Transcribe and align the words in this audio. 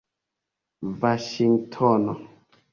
vaŝingtono 1.03 2.19